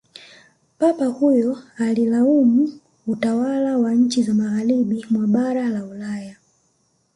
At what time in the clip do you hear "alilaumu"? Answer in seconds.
1.77-2.79